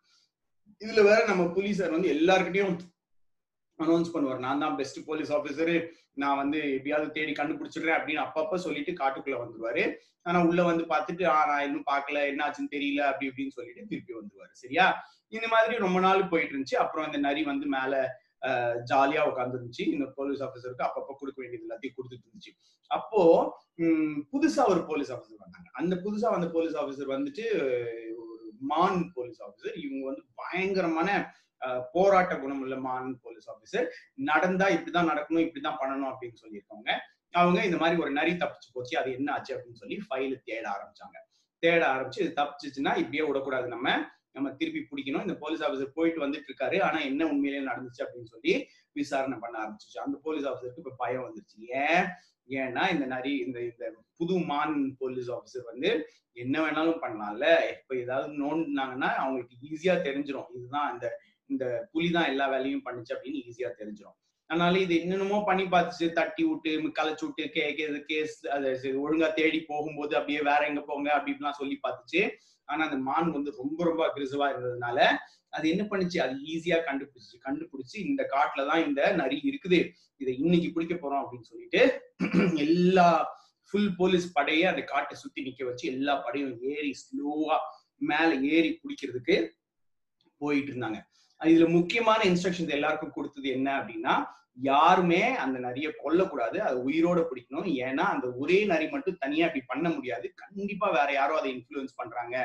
இதுல 0.81 1.03
வேற 1.03 1.25
நம்ம 1.26 1.44
புலிசார் 1.44 1.91
வந்து 1.91 2.14
எல்லாருக்கிட்டையும் 2.14 2.76
அனௌன்ஸ் 3.84 4.12
பண்ணுவார். 4.14 4.44
நான் 4.46 4.62
தான் 4.64 4.76
பெஸ்ட் 4.80 5.00
போலீஸ் 5.08 5.32
ஆஃபீஸரு 5.38 5.76
நான் 6.22 6.40
வந்து 6.42 6.58
எப்படியாவது 6.76 7.16
தேடி 7.16 7.32
கண்டுபிடிச்சிடுறேன் 7.40 7.98
அப்படின்னு 7.98 8.25
அப்பப்ப 8.26 8.58
சொல்லிட்டு 8.66 8.92
காட்டுக்குள்ள 9.00 9.36
வந்துருவாரு. 9.42 9.84
ஆனா 10.28 10.38
உள்ள 10.48 10.62
வந்து 10.70 10.84
பார்த்துட்டு 10.92 11.25
ஆ 11.34 11.36
நான் 11.50 11.66
இன்னும் 11.66 11.90
பார்க்கல 11.92 12.22
என்ன 12.30 12.46
ஆச்சுன்னு 12.46 12.75
தெரியல 12.76 13.02
அப்படி 13.10 13.28
இப்படின்னு 13.30 13.56
சொல்லிட்டு 13.58 13.90
திருப்பி 13.90 14.19
வந்துருவாரு. 14.19 14.52
சரியா? 14.62 14.86
இந்த 15.36 15.46
மாதிரி 15.52 15.75
ரொம்ப 15.84 15.98
நாள் 16.06 16.30
போயிட்டு 16.32 16.52
இருந்துச்சு. 16.54 16.78
அப்புறம் 16.84 17.06
இந்த 17.08 17.20
நரி 17.28 17.44
வந்து 17.52 17.69
மேல 17.76 17.94
ஜாலியா 18.90 19.22
உட்காந்துருந்துச்சு 19.30 19.84
இந்த 19.94 20.04
போலீஸ் 20.19 20.42
ஆஃபீஸருக்கு 20.46 20.84
அப்பப்ப 20.88 21.14
கொடுக்க 21.20 21.38
வேண்டியது 21.42 21.66
எல்லாத்தையும் 21.66 21.96
கொடுத்துட்டு 21.96 22.26
இருந்துச்சு. 22.26 22.52
அப்போ 22.90 23.22
உம் 23.84 24.19
புதுசா 24.32 24.62
ஒரு 24.72 24.82
போலீஸ் 24.90 25.10
ஆஃபீஸர் 25.14 25.44
வந்தாங்க. 25.46 25.69
அந்த 25.80 25.94
புதுசா 26.04 26.28
வந்த 26.34 26.48
போலீஸ் 26.56 26.76
ஆஃபீஸர் 26.82 27.14
வந்துட்டு 27.16 27.46
ஒரு 28.20 28.36
மான் 28.72 29.00
போலீஸ் 29.16 29.40
ஆஃபீஸர் 29.46 29.76
இவங்க 29.84 30.04
வந்து 30.10 30.25
பயங்கரமான 30.42 31.08
போராட்ட 31.93 32.37
குணம் 32.37 32.60
உள்ள 32.60 32.76
மான் 32.76 33.20
போலீஸ் 33.22 33.49
ஆஃபீஸர் 33.50 33.87
நடந்தா 34.14 34.66
இப்படிதான் 34.69 35.10
நடக்கணும் 35.12 35.46
இப்படிதான் 35.46 35.81
பண்ணணும் 35.81 36.10
அப்படின்னு 36.12 36.43
சொல்லியிருக்காங்க 36.43 36.90
அவங்க 37.32 37.64
இந்த 37.64 37.76
மாதிரி 37.76 38.00
ஒரு 38.00 38.10
நரி 38.10 38.32
தப்பிச்சு 38.32 38.69
போச்சு 38.72 38.99
அது 38.99 39.12
என்ன 39.12 39.32
ஆச்சு 39.32 39.56
அப்படின்னு 39.56 39.73
சொல்லி 39.73 39.97
ஃபைல் 40.11 40.42
தேட 40.44 40.64
ஆரம்பிச்சாங்க. 40.75 41.16
தேட 41.59 41.83
ஆரம்பிச்சு 41.94 42.21
இது 42.21 42.33
தப்பிச்சுச்சுன்னா 42.37 42.97
இப்படியே 42.97 43.25
விடக்கூடாது 43.25 43.68
நம்ம 43.68 43.88
நம்ம 44.33 44.50
திருப்பி 44.50 44.80
பிடிக்கணும். 44.80 45.21
இந்த 45.21 45.35
போலீஸ் 45.35 45.62
ஆஃபீஸர் 45.62 45.94
போயிட்டு 45.94 46.26
வந்துட்டு 46.26 46.49
இருக்காரு 46.50 46.83
ஆனா 46.83 46.99
என்ன 46.99 47.26
உண்மையிலே 47.26 47.66
நடந்துச்சு 47.68 48.02
அப்படின்னு 48.04 48.25
சொல்லி 48.25 48.68
விசாரணை 48.92 49.38
பண்ண 49.40 49.56
ஆரம்பிச்சிச்சு. 49.64 49.99
அந்த 49.99 50.18
போலீஸ் 50.23 50.44
ஆஃபீஸருக்கு 50.44 50.76
இப்ப 50.76 50.94
பயம் 50.97 51.25
வந்துருச்சு. 51.26 51.59
ஏன்? 51.59 52.06
ஏன்னா 52.49 52.90
இந்த 52.90 53.06
நரி 53.06 53.33
இந்த 53.38 53.61
இந்த 53.61 53.94
புது 54.16 54.38
மான் 54.38 54.97
போலீஸ் 54.99 55.30
ஆஃபீஸர் 55.30 55.64
வந்து 55.64 55.90
என்ன 56.33 56.61
வேணாலும் 56.61 57.02
பண்ணலாம்ல. 57.02 57.47
இப்ப 57.75 57.97
ஏதாவது 57.97 58.28
நோண்டினாங்கன்னா 58.44 59.11
அவங்களுக்கு 59.14 59.56
ஈஸியா 59.71 59.97
தெரிஞ்சிடும் 60.09 60.50
இதுதான் 60.54 60.92
இந்த 60.92 61.21
இந்த 61.50 61.64
புலி 61.93 62.09
தான் 62.17 62.31
எல்லா 62.33 62.47
வேலையும் 62.55 62.87
பண்ணுச்சு 62.87 63.14
அப்படின்னு 63.17 63.45
ஈஸியா 63.49 63.71
தெரிஞ்சிடும் 63.81 64.19
அதனால 64.50 64.75
இது 64.85 64.95
என்னென்னமோ 65.02 65.38
பண்ணி 65.47 65.64
பார்த்துச்சு. 65.73 66.07
தட்டி 66.19 66.43
விட்டு 66.50 66.71
களைச்சு 66.99 67.25
விட்டு 67.26 67.45
கே 67.55 67.64
கேஸ் 68.11 68.37
அது 68.57 68.93
ஒழுங்கா 69.05 69.28
தேடி 69.40 69.59
போகும்போது 69.73 70.12
அப்படியே 70.19 70.43
வேற 70.50 70.61
எங்க 70.71 70.83
போங்க 70.90 71.09
அப்படின்லாம் 71.17 71.59
சொல்லி 71.61 71.76
பார்த்துச்சு. 71.87 72.23
ஆனா 72.69 72.81
அந்த 72.88 72.99
மான் 73.09 73.28
வந்து 73.37 73.50
ரொம்ப 73.61 73.81
ரொம்ப 73.88 74.02
அக்ரெசிவா 74.07 74.47
இருந்ததுனால 74.52 75.00
அது 75.57 75.67
என்ன 75.75 75.83
பண்ணுச்சு? 75.90 76.19
அது 76.25 76.35
ஈஸியா 76.52 76.78
கண்டுபிடிச்சு 76.88 77.37
கண்டுபிடிச்சு 77.47 77.97
இந்த 78.09 78.23
காட்டுல 78.33 78.64
தான் 78.71 78.85
இந்த 78.87 79.00
நரி 79.21 79.38
இருக்குது. 79.50 79.78
இதை 80.23 80.33
இன்னைக்கு 80.45 80.69
பிடிக்க 80.75 80.95
போறோம் 80.95 81.23
அப்படின்னு 81.23 81.50
சொல்லிட்டு 81.52 81.83
எல்லா 82.67 83.09
ஃபுல் 83.71 83.93
போலீஸ் 84.00 84.26
படையை 84.37 84.64
அந்த 84.73 84.83
காட்டை 84.93 85.14
சுத்தி 85.23 85.40
நிக்க 85.47 85.62
வச்சு 85.69 85.85
எல்லா 85.95 86.14
படையும் 86.26 86.55
ஏறி 86.73 86.93
ஸ்லோவா 87.02 87.57
மேல 88.11 88.31
ஏறி 88.55 88.71
பிடிக்கிறதுக்கு 88.83 89.37
போயிட்டு 90.40 90.71
இருந்தாங்க. 90.73 91.00
இதுல 91.40 91.68
முக்கியமான 91.76 92.21
இன்ஸ்ட்ரக்ஷன்ஸ் 92.30 92.76
எல்லாருக்கும் 92.78 93.16
கொடுத்தது 93.16 93.49
என்ன 93.57 93.68
அப்படின்னா 93.80 94.14
யாருமே 94.68 95.23
அந்த 95.42 95.57
நரியை 95.66 95.90
கொல்லக்கூடாது 96.04 96.59
அது 96.68 96.78
உயிரோட 96.88 97.21
பிடிக்கணும். 97.26 97.68
ஏன்னா 97.87 98.04
அந்த 98.14 98.26
ஒரே 98.42 98.57
நரி 98.71 98.87
மட்டும் 98.95 99.21
தனியா 99.25 99.47
அப்படி 99.47 99.62
பண்ண 99.66 99.88
முடியாது. 99.88 100.26
கண்டிப்பா 100.42 100.87
வேற 100.97 101.09
யாரோ 101.12 101.35
அதை 101.40 101.50
இன்ஃபுளுன்ஸ் 101.57 101.99
பண்றாங்க 102.00 102.37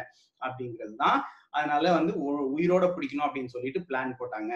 அப்படிங்கிறது 0.41 0.95
தான். 0.95 1.19
அதனால 1.57 1.91
வந்து 1.97 2.13
உயிரோட 2.57 2.85
பிடிக்கணும் 2.95 3.27
அப்படின்னு 3.27 3.53
சொல்லிட்டு 3.55 3.81
பிளான் 3.89 4.17
போட்டாங்க. 4.19 4.53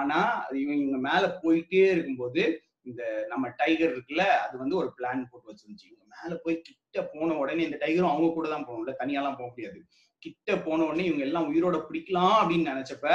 ஆனா 0.00 0.18
இவங்க 0.62 0.98
மேல 1.08 1.24
போயிட்டே 1.42 1.84
இருக்கும்போது 1.94 2.42
இந்த 2.88 3.02
நம்ம 3.32 3.46
டைகர் 3.60 3.92
இருக்குல்ல 3.94 4.24
அது 4.44 4.54
வந்து 4.58 4.76
ஒரு 4.82 4.90
பிளான் 4.98 5.28
போட்டு 5.30 5.50
வச்சிருந்துச்சு. 5.50 5.88
இவங்க 5.90 6.04
மேல 6.14 6.40
போய் 6.44 6.62
கிட்ட 6.68 7.02
போன 7.14 7.34
உடனே 7.42 7.64
இந்த 7.68 7.78
டைகரும் 7.84 8.12
அவங்க 8.12 8.28
கூட 8.36 8.48
தான் 8.54 8.68
போகணும்ல 8.68 8.94
தனியாலாம் 9.02 9.38
போக 9.40 9.48
முடியாது. 9.50 9.80
கிட்ட 10.22 10.56
போன 10.66 10.84
உடனே 10.86 11.04
இவங்க 11.08 11.24
எல்லாம் 11.26 11.48
உயிரோட 11.50 11.76
பிடிக்கலாம் 11.88 12.38
அப்படின்னு 12.40 12.72
நினைச்சப்ப 12.72 13.08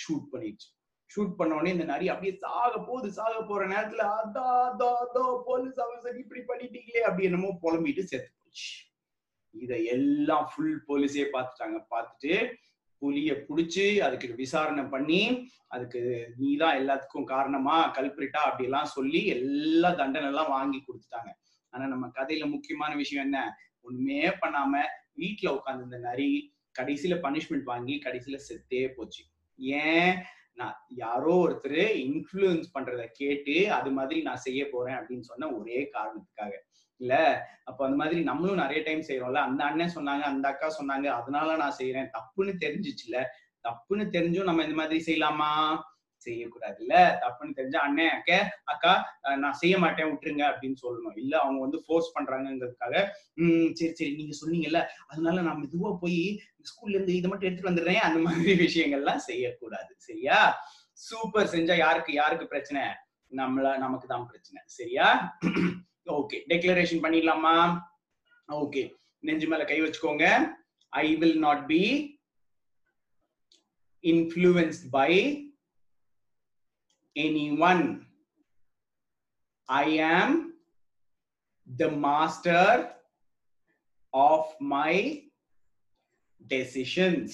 ஷூட் 0.00 0.26
பண்ணிடுச்சு. 0.32 0.68
ஷூட் 1.10 1.36
பண்ண 1.36 1.56
உடனே 1.56 1.74
இந்த 1.74 1.86
நரி 1.92 2.06
அப்படியே 2.12 2.32
சாக 2.44 2.72
போகுது 2.88 3.08
சாக 3.18 3.36
போற 3.50 3.62
நேரத்துல 3.74 4.04
அதா 4.20 4.48
அதா 4.70 4.88
அதோ 5.04 5.24
போலீஸ் 5.46 5.78
ஆஃபீஸர் 5.84 6.18
இப்படி 6.22 6.40
பண்ணிட்டீங்களே 6.50 7.04
அப்படி 7.08 7.28
என்னமோ 7.28 7.50
புலம்பிட்டு 7.62 8.02
செத்து 8.10 8.30
போச்சு. 8.40 8.68
இத 9.54 9.74
எல்லாம் 9.94 10.48
ஃபுல் 10.50 10.74
போலீஸே 10.88 11.26
பார்த்துட்டாங்க. 11.34 11.78
பார்த்துட்டு 11.94 12.34
புலிய 13.02 13.32
புடிச்சு 13.48 13.84
அதுக்கு 14.06 14.28
விசாரணை 14.34 14.84
பண்ணி 14.84 15.20
அதுக்கு 15.66 16.00
நீதான் 16.36 16.78
எல்லாத்துக்கும் 16.80 17.30
காரணமா 17.32 17.76
கல்பிரிட்டா 17.96 18.40
அப்படி 18.48 18.64
எல்லாம் 18.68 18.92
சொல்லி 18.96 19.20
எல்லா 19.36 19.90
தண்டனை 19.94 20.28
எல்லாம் 20.28 20.54
வாங்கி 20.56 20.78
கொடுத்துட்டாங்க. 20.78 21.30
ஆனா 21.72 21.86
நம்ம 21.86 22.06
கதையில 22.18 22.44
முக்கியமான 22.54 22.92
விஷயம் 22.94 23.24
என்ன? 23.24 23.40
ஒண்ணுமே 23.80 24.20
பண்ணாம 24.42 24.82
வீட்டுல 25.22 25.48
உட்காந்து 25.56 25.86
இந்த 25.88 25.98
நரி 25.98 26.30
கடைசியில 26.78 27.14
பனிஷ்மெண்ட் 27.24 27.68
வாங்கி 27.72 27.94
கடைசியில 28.06 28.38
செத்தே 28.48 28.82
போச்சு. 28.96 29.22
ஏன் 29.58 30.10
நான் 30.56 30.76
யாரோ 30.96 31.32
ஒருத்தர் 31.44 31.82
இன்ஃப்ளூயன்ஸ் 32.04 32.68
பண்றத 32.74 33.02
கேட்டு 33.12 33.70
அது 33.70 33.90
மாதிரி 33.90 34.22
நான் 34.22 34.36
செய்ய 34.36 34.62
போறேன் 34.72 34.96
அப்படின்னு 34.96 35.20
சொன்ன 35.22 35.50
ஒரே 35.54 35.80
காரணத்துக்காக. 35.92 36.52
இல்ல 37.00 37.14
அப்ப 37.64 37.84
அந்த 37.84 37.96
மாதிரி 37.96 38.20
நம்மளும் 38.24 38.56
நிறைய 38.56 38.80
டைம் 38.82 39.02
செய்யறோம்ல 39.08 39.42
அந்த 39.42 39.64
அண்ணன் 39.64 39.96
சொன்னாங்க 39.96 40.24
அந்த 40.24 40.46
அக்கா 40.48 40.68
சொன்னாங்க 40.80 41.06
அதனால 41.18 41.56
நான் 41.56 41.78
செய்யறேன் 41.80 42.10
தப்புன்னு 42.16 42.54
தெரிஞ்சிச்சுல 42.64 43.18
தப்புன்னு 43.64 44.04
தெரிஞ்சும் 44.10 44.44
நம்ம 44.44 44.64
இந்த 44.64 44.76
மாதிரி 44.76 44.98
செய்யலாமா? 45.06 45.52
செய்யக்கூடாது 46.26 46.78
இல்ல 46.82 46.94
தப்புன்னு 47.22 47.56
தெரிஞ்சா 47.58 47.80
அண்ணன் 47.80 48.12
அக்க 48.16 48.30
அக்கா 48.64 48.92
நான் 49.36 49.58
செய்ய 49.60 49.74
மாட்டேன் 49.78 50.10
விட்டுருங்க 50.10 50.44
அப்படின்னு 50.50 50.78
சொல்லணும். 50.84 51.16
இல்ல 51.16 51.34
அவங்க 51.38 51.60
வந்து 51.60 51.78
ஃபோர்ஸ் 51.84 52.14
பண்றாங்கங்கிறதுக்காக 52.16 52.94
உம் 53.36 53.68
சரி 53.74 53.92
சரி 53.92 54.12
நீங்க 54.14 54.34
சொன்னீங்கல்ல 54.40 54.80
அதனால 55.08 55.42
நான் 55.42 55.60
மெதுவா 55.62 55.92
போய் 56.02 56.20
ஸ்கூல்ல 56.64 56.96
இருந்து 56.96 57.18
இதை 57.18 57.28
மட்டும் 57.30 57.48
எடுத்துட்டு 57.48 57.70
வந்துடுறேன் 57.70 58.02
அந்த 58.08 58.20
மாதிரி 58.20 58.54
விஷயங்கள்லாம் 58.66 59.26
செய்யக்கூடாது. 59.28 59.90
சரியா? 59.98 60.38
சூப்பர் 61.00 61.52
செஞ்சா 61.54 61.74
யாருக்கு 61.76 62.12
யாருக்கு 62.12 62.46
பிரச்சனை? 62.46 62.82
நம்மள 63.32 63.76
நமக்கு 63.78 64.06
தான் 64.06 64.28
பிரச்சனை. 64.30 64.60
சரியா? 64.78 65.08
ஓகே 66.18 66.36
டெக்ளரேஷன் 66.50 67.02
பண்ணிடலாமா? 67.04 67.56
ஓகே 68.48 68.82
நெஞ்சு 69.22 69.46
மேல 69.48 69.64
கை 69.64 69.78
வச்சுக்கோங்க. 69.82 70.26
I 70.92 71.06
will 71.14 71.38
not 71.40 71.64
be 71.66 71.82
influenced 74.04 74.86
by 74.90 75.10
anyone. 77.18 78.00
I 79.64 80.00
am 80.00 80.34
the 81.78 81.88
master 81.90 82.92
of 84.12 84.46
my 84.58 84.94
decisions. 86.48 87.28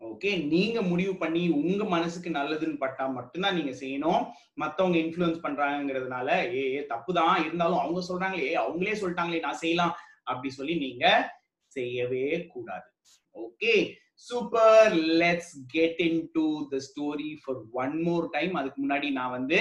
Okay 0.00 0.46
நீங்க 0.46 0.82
முடிவு 0.82 1.16
பண்ணி 1.16 1.48
உங்க 1.48 1.84
மனசுக்கு 1.84 2.30
நல்லதுன்னு 2.30 2.76
பட்டா 2.76 3.06
மட்டும்தான் 3.06 3.54
நீங்க 3.54 3.70
செய்யணும். 3.70 4.30
மத்தவங்க 4.54 4.98
இன்ஃபுளுன்ஸ் 4.98 5.42
பண்றாங்கிறதுனால 5.42 6.28
ஏ 6.54 6.74
ஏ, 6.74 6.86
தப்புதான். 6.88 7.44
இருந்தாலும் 7.44 7.78
அவங்க 7.78 8.00
சொல்றாங்களே 8.08 8.48
அவங்களே 8.66 8.92
சொல்லிட்டாங்களே 9.00 9.38
நான் 9.38 9.54
செய்யலாம். 9.54 9.96
அப்படி 10.22 10.50
சொல்லி 10.50 10.76
நீங்க 10.76 11.34
செய்யவே 11.66 12.46
கூடாது. 12.46 12.90
Okay 13.34 13.94
super 14.24 14.92
let's 15.20 15.54
get 15.68 16.00
in 16.00 16.20
to 16.34 16.44
the 16.70 16.78
story 16.86 17.30
for 17.42 17.60
one 17.82 17.96
more 18.02 18.26
time 18.30 18.54
அதுக்கு 18.54 18.78
முன்னாடி 18.84 19.08
நான் 19.10 19.34
வந்து 19.38 19.58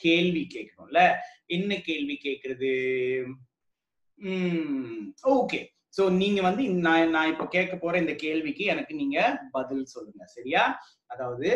கேள்வி 0.00 0.42
கேட்கணும்ல? 0.54 1.00
என்ன 1.46 1.74
கேள்வி 1.80 2.16
கேட்கறது? 2.26 2.72
ஓகே 5.34 5.60
சோ 5.96 6.04
நீங்க 6.12 6.40
வந்து 6.42 6.62
நான் 6.86 7.10
நான் 7.10 7.32
இப்ப 7.32 7.44
கேட்க 7.46 7.74
போற 7.76 7.94
இந்த 7.98 8.14
கேள்விக்கு 8.16 8.64
எனக்கு 8.64 8.94
நீங்க 8.94 9.18
பதில் 9.52 9.84
சொல்லுங்க 9.86 10.24
சரியா? 10.36 10.62
அதாவது 11.10 11.48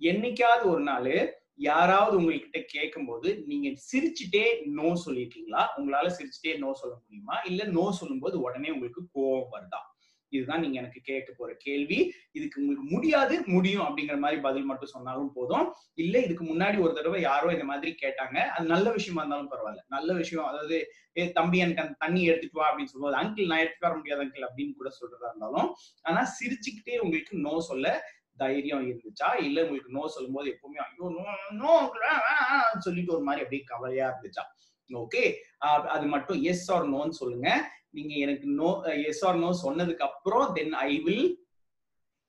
என்னைக்காவது 0.00 0.64
ஒரு 0.64 0.82
நாள் 0.82 1.12
யாராவது 1.62 2.14
உங்ககிட்ட 2.16 2.58
கேட்கும்போது 2.74 3.28
நீங்க 3.46 3.68
சிரிச்சுட்டே 3.88 4.44
நோ 4.78 4.88
சொல்லியிருக்கீங்களா 5.04 5.64
உங்களால 5.76 6.12
சிரிச்சுட்டே 6.18 6.54
நோ 6.58 6.70
சொல்ல 6.72 6.94
முடியுமா? 7.02 7.36
இல்ல 7.44 7.64
நோ 7.78 7.86
சொல்லும்போது 8.00 8.36
உடனே 8.40 8.70
உங்களுக்கு 8.70 9.02
கோபம் 9.12 9.52
வருதா? 9.56 9.80
இதுதான் 10.32 10.62
நீங்க 10.64 10.76
எனக்கு 10.80 11.00
கேட்க 11.02 11.30
போற 11.32 11.50
கேள்வி. 11.64 11.98
இதுக்கு 12.32 12.60
உங்களுக்கு 12.60 12.86
முடியாது 12.94 13.34
முடியும் 13.54 13.84
அப்படிங்கிற 13.86 14.16
மாதிரி 14.18 14.38
பதில் 14.40 14.68
மட்டும் 14.70 14.92
சொன்னாலும் 14.94 15.32
போதும். 15.34 15.66
இல்ல 15.96 16.14
இதுக்கு 16.26 16.44
முன்னாடி 16.44 16.78
ஒரு 16.84 16.92
தடவை 16.92 17.20
யாரோ 17.22 17.50
இந்த 17.56 17.66
மாதிரி 17.70 17.92
கேட்டாங்க. 18.04 18.38
அது 18.54 18.66
நல்ல 18.74 18.86
விஷயமா 18.98 19.22
இருந்தாலும் 19.22 19.52
பரவாயில்ல. 19.52 19.84
நல்ல 19.96 20.12
விஷயம் 20.14 20.48
அதாவது 20.50 20.78
ஏ 21.16 21.24
தம்பி 21.32 21.58
எனக்கு 21.58 21.84
அந்த 21.84 21.96
தண்ணி 21.98 22.20
எடுத்துட்டு 22.24 22.58
வா 22.60 22.66
அப்படின்னு 22.68 22.92
சொல்லுவோம் 22.92 23.20
அங்கிள் 23.22 23.50
நான் 23.50 23.62
எடுத்துட்டு 23.62 23.88
வர 23.88 23.96
முடியாது 23.98 24.24
அங்கிள் 24.24 24.48
அப்படின்னு 24.48 24.78
கூட 24.80 24.90
சொல்றதா 25.00 25.30
இருந்தாலும் 25.32 25.68
ஆனா 26.04 26.22
சிரிச்சுக்கிட்டே 26.36 26.96
உங்களுக்கு 27.04 27.44
நோ 27.46 27.54
சொல்ல 27.70 27.86
தைரியம் 28.40 28.84
இருந்துச்சா? 28.88 29.28
இல்ல 29.46 29.58
உங்களுக்கு 29.64 29.96
நோ 29.96 30.04
சொல்லும் 30.14 30.36
போது 30.36 30.48
எப்பவுமே 30.52 30.78
ஐயோ 30.84 31.08
நோ 31.16 31.24
நோ 31.60 31.72
சொல்லிட்டு 32.86 33.14
ஒரு 33.16 33.24
மாதிரி 33.28 33.44
அப்படியே 33.44 33.64
கவலையா 33.72 34.06
இருந்துச்சா? 34.10 34.44
ஓகே 35.00 35.22
அது 35.94 36.06
மட்டும் 36.14 36.40
எஸ் 36.52 36.66
ஆர் 36.74 36.86
நோன்னு 36.94 37.20
சொல்லுங்க. 37.20 37.48
நீங்க 37.96 38.12
எனக்கு 38.24 38.46
நோ 38.60 38.68
எஸ் 39.10 39.22
ஆர் 39.28 39.40
நோ 39.44 39.50
சொன்னதுக்கு 39.64 40.04
அப்புறம் 40.10 40.46
then 40.58 40.74
I 40.88 40.90
will 41.06 41.26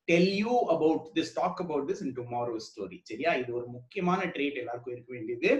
tell 0.07 0.31
you 0.43 0.53
about 0.73 1.03
this 1.17 1.33
talk 1.39 1.59
about 1.63 1.85
this 1.89 2.01
in 2.05 2.15
tomorrow 2.17 2.55
story 2.67 2.97
சரியா? 3.09 3.33
இது 3.41 3.51
ஒரு 3.59 3.67
முக்கியமான 3.75 4.21
ட்ரேட் 4.35 4.61
எல்லாருக்கும் 4.61 4.95
இருக்க 4.95 5.11
வேண்டியது. 5.17 5.51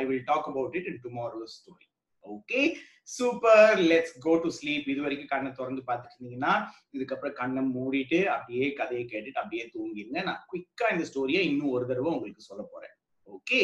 I 0.00 0.02
will 0.10 0.26
talk 0.30 0.48
about 0.52 0.76
it 0.80 0.90
in 0.92 1.02
tomorrow 1.06 1.40
story 1.56 1.88
okay 2.24 2.60
super 3.16 3.78
let's 3.90 4.14
go 4.24 4.32
to 4.44 4.48
sleep 4.56 4.88
இது 4.92 5.00
வரைக்கும் 5.04 5.30
கண்ணை 5.32 5.50
திறந்து 5.58 5.82
பார்த்துட்டு 5.88 6.16
இருந்தீங்கன்னா 6.16 6.54
இதுக்கப்புறம் 6.96 7.36
கண்ணை 7.40 7.62
மூடிட்டு 7.76 8.18
அப்படியே 8.34 8.66
கதையை 8.80 9.04
கேட்டுட்டு 9.12 9.40
அப்படியே 9.42 9.64
தூங்கிடுங்க. 9.74 10.22
நான் 10.28 10.42
குயிக்கா 10.50 10.88
இந்த 10.94 11.04
ஸ்டோரியை 11.10 11.42
இன்னும் 11.50 11.74
ஒரு 11.76 11.84
தடவை 11.90 12.10
உங்களுக்கு 12.16 12.48
சொல்ல 12.50 12.64
போறேன். 12.72 12.94
Okay 13.36 13.60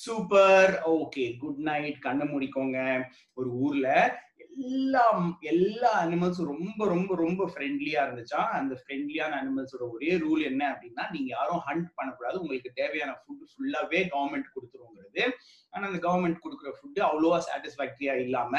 super 0.00 0.72
okay 0.96 1.24
good 1.38 1.62
night 1.68 1.98
கண்ணை 1.98 2.26
மூடிக்கோங்க. 2.26 2.78
ஒரு 3.38 3.48
ஊர்ல 3.64 3.88
எல்லா 4.56 5.04
எல்லா 5.50 5.90
அனிமல்ஸும் 6.04 6.50
ரொம்ப 6.52 6.80
ரொம்ப 6.86 7.12
ரொம்ப 7.16 7.42
ஃப்ரெண்ட்லியா 7.50 8.00
இருந்துச்சா? 8.06 8.40
அந்த 8.58 8.74
ஃப்ரெண்ட்லியான 8.80 9.36
அனிமல்ஸோட 9.40 9.84
ஒரே 9.90 10.10
ரூல் 10.24 10.42
என்ன 10.50 10.62
அப்படின்னா 10.72 11.04
நீங்க 11.10 11.28
யாரும் 11.36 11.62
ஹண்ட் 11.66 11.88
பண்ணக்கூடாது. 11.94 12.40
உங்களுக்கு 12.40 12.72
தேவையான 12.80 13.12
ஃபுட் 13.20 13.46
ஃபுல்லாவே 13.52 14.00
கவர்மெண்ட் 14.14 14.52
கொடுத்துருங்கிறது 14.54 15.24
ஆனா 15.70 15.84
அந்த 15.90 16.00
கவர்மெண்ட் 16.08 16.42
கொடுக்குற 16.44 16.72
ஃபுட்டு 16.78 17.02
அவ்வளோவா 17.08 17.40
சாட்டிஸ்ஃபேக்டரியா 17.48 18.16
இல்லாம 18.24 18.56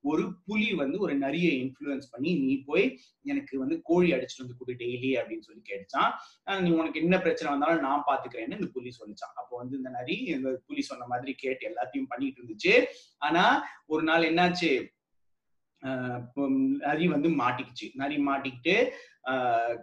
ஒரு 0.00 0.34
புலி 0.46 0.74
வந்து 0.74 0.98
ஒரு 0.98 1.14
நரியை 1.14 1.62
இன்ஃப்ளூயன்ஸ் 1.62 2.10
பண்ணி 2.10 2.34
நீ 2.34 2.62
போய் 2.62 2.98
எனக்கு 3.22 3.58
வந்து 3.58 3.80
கோழி 3.82 4.12
அடிச்சுட்டு 4.12 4.38
வந்து 4.38 4.56
கொடு 4.58 4.72
டெய்லி 4.72 5.10
அப்படின்னு 5.10 5.40
சொல்லி 5.40 5.62
கேட்டுச்சான். 5.68 6.62
நீ 6.62 6.70
உனக்கு 6.70 7.00
என்ன 7.00 7.18
பிரச்சனை 7.18 7.58
வந்தாலும் 7.58 7.80
நான் 7.80 8.04
பாத்துக்கிறேன்னு 8.06 8.52
இந்த 8.52 8.66
புலி 8.66 8.88
சொல்லிச்சான். 8.88 9.34
அப்போ 9.34 9.56
வந்து 9.56 9.76
இந்த 9.76 9.90
நரி 9.90 10.14
இந்த 10.14 10.60
புலி 10.66 10.82
சொன்ன 10.82 11.06
மாதிரி 11.06 11.32
கேட்டு 11.32 11.68
எல்லாத்தையும் 11.68 12.06
பண்ணிட்டு 12.08 12.42
இருந்துச்சு. 12.42 12.84
ஆனா 13.18 13.66
ஒரு 13.86 14.02
நாள் 14.02 14.22
என்னாச்சு? 14.22 14.96
ஆஹ் 15.84 16.78
நரி 16.78 17.08
வந்து 17.08 17.28
மாட்டிக்கிச்சு. 17.28 17.94
நரி 17.94 18.16
மாட்டிக்கிட்டு 18.16 18.90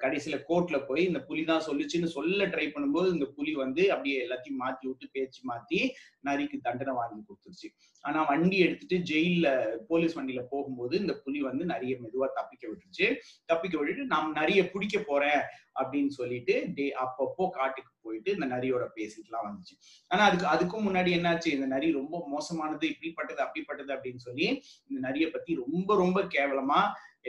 கடைசியில 0.03 0.35
கோர்ட்ல 0.47 0.77
போய் 0.87 1.01
இந்த 1.07 1.19
புலி 1.27 1.41
தான் 1.49 1.65
சொல்லுச்சுன்னு 1.65 2.07
சொல்ல 2.13 2.45
ட்ரை 2.53 2.65
பண்ணும்போது 2.75 3.07
இந்த 3.15 3.25
புலி 3.35 3.51
வந்து 3.63 3.83
அப்படியே 3.93 4.15
எல்லாத்தையும் 4.25 4.61
மாத்தி 4.63 4.85
விட்டு 4.87 5.07
பேச்சு 5.15 5.41
மாத்தி 5.49 5.79
நரிக்கு 6.27 6.57
தண்டனை 6.67 6.93
வாங்கி 6.99 7.19
கொடுத்துருச்சு. 7.21 7.67
ஆனா 8.03 8.19
வண்டி 8.29 8.57
எடுத்துட்டு 8.65 8.97
ஜெயில 9.11 9.47
போலீஸ் 9.89 10.15
வண்டியில 10.17 10.41
போகும்போது 10.53 10.95
இந்த 11.03 11.13
புலி 11.25 11.39
வந்து 11.49 11.65
நரிய 11.73 11.95
மெதுவா 12.03 12.27
தப்பிக்க 12.39 12.63
விட்டுருச்சு. 12.69 13.07
தப்பிக்க 13.51 13.75
விட்டுட்டு 13.77 14.05
நாம் 14.13 14.35
நரிய 14.39 14.61
பிடிக்க 14.73 14.99
போறேன் 15.09 15.41
அப்படின்னு 15.79 16.11
சொல்லிட்டு 16.19 16.55
டே 16.75 16.85
அப்பப்போ 17.05 17.45
காட்டுக்கு 17.59 17.91
போயிட்டு 18.05 18.29
இந்த 18.37 18.47
நரியோட 18.55 18.83
பேசிட்டுலாம் 18.97 19.47
வந்துச்சு. 19.47 19.75
ஆனா 20.11 20.21
அதுக்கு 20.29 20.47
அதுக்கும் 20.53 20.85
முன்னாடி 20.87 21.11
என்னாச்சு? 21.17 21.49
இந்த 21.57 21.67
நரி 21.75 21.87
ரொம்ப 22.01 22.25
மோசமானது 22.33 22.85
இப்படிப்பட்டது 22.93 23.41
அப்படிப்பட்டது 23.45 23.91
அப்படின்னு 23.95 24.23
சொல்லி 24.27 24.47
இந்த 24.89 24.99
நரியை 25.07 25.29
பத்தி 25.31 25.61
ரொம்ப 25.63 25.95
ரொம்ப 26.03 26.21
கேவலமா 26.37 26.79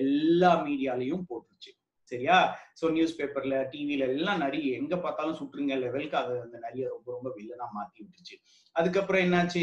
எல்லா 0.05 0.53
மீடியாலையும் 0.67 1.27
போட்டுருச்சு. 1.29 1.73
சரியா? 2.13 2.37
சோ 2.81 2.87
நியூஸ் 2.91 3.17
பேப்பர்ல 3.19 3.57
டிவியில 3.73 4.07
எல்லாம் 4.15 4.43
நரி 4.45 4.61
எங்க 4.81 4.95
பார்த்தாலும் 4.97 5.39
சுற்றுங்க 5.41 5.77
லெவலுக்கு 5.85 6.17
அது 6.17 6.35
அந்த 6.43 6.57
நரிய 6.67 6.85
ரொம்ப 6.95 7.09
ரொம்ப 7.13 7.29
வில்லனா 7.39 7.67
மாத்தி 7.77 7.99
விட்டுருச்சு. 8.03 8.37
அதுக்கப்புறம் 8.77 9.23
என்னாச்சு? 9.27 9.63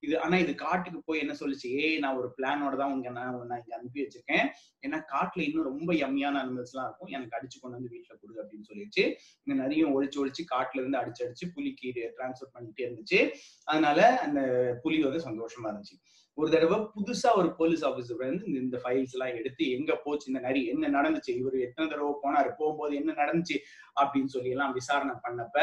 இது 0.00 0.14
ஆனா 0.20 0.36
இது 0.36 0.52
காட்டுக்கு 0.54 1.00
போய் 1.06 1.22
என்ன 1.24 1.34
சொல்லுச்சு? 1.40 1.68
ஏய் 1.84 1.98
நான் 1.98 2.18
ஒரு 2.20 2.28
பிளானோட 2.36 2.74
தான் 2.80 2.92
உங்க 2.94 3.10
நான் 3.10 3.38
நான் 3.50 3.60
இங்க 3.62 3.74
அனுப்பி 3.78 4.02
வச்சிருக்கேன். 4.04 4.46
ஏன்னா 4.82 4.98
காட்டுல 5.12 5.44
இன்னும் 5.46 5.68
ரொம்ப 5.70 5.90
யம்மியான 6.02 6.40
அனிமல்ஸ் 6.42 6.72
எல்லாம் 6.74 6.88
இருக்கும். 6.88 7.12
எனக்கு 7.16 7.36
அடிச்சு 7.38 7.58
கொண்டு 7.60 7.78
வந்து 7.78 7.92
வீட்டுல 7.94 8.14
கொடு 8.20 8.42
அப்படின்னு 8.42 8.68
சொல்லிடுச்சு 8.70 9.04
இந்த 9.46 9.54
நரியும் 9.62 9.94
ஒழிச்சு 9.96 10.20
ஒழிச்சு 10.24 10.44
காட்டுல 10.54 10.82
இருந்து 10.82 11.00
அடிச்சு 11.02 11.24
அடிச்சு 11.26 11.46
புலிக்கு 11.56 11.90
டிரான்ஸ்ஃபர் 12.18 12.54
பண்ணிட்டே 12.56 12.86
இருந்துச்சு. 12.88 13.20
அதனால 13.68 14.00
அந்த 14.26 14.40
புலி 14.84 15.00
வந்து 15.04 15.22
சந்தோஷமா 15.28 15.68
இருந்துச்சு. 15.72 15.98
ஒரு 16.38 16.48
தடவை 16.50 16.76
புதுசா 16.94 17.30
ஒரு 17.34 17.48
போலீஸ் 17.54 17.84
ஆபீசர் 17.84 18.22
வந்து 18.22 18.46
இந்த- 18.60 18.80
ஃபைல்ஸ் 18.84 19.12
எல்லாம் 19.12 19.34
எடுத்து 19.34 19.64
எங்க 19.70 19.92
போச்சு 19.96 20.26
இந்த 20.26 20.40
நரி 20.40 20.66
என்ன 20.66 20.88
நடந்துச்சு 20.88 21.32
இவர் 21.40 21.56
எத்தனை 21.58 21.86
தடவை 21.90 22.12
போனாரு 22.22 22.50
போகும்போது 22.58 22.94
என்ன 22.94 23.12
நடந்துச்சு 23.12 23.56
அப்படின்னு 24.00 24.26
சொல்லி 24.26 24.50
எல்லாம் 24.50 24.72
விசாரணை 24.72 25.14
பண்ணப்ப 25.24 25.58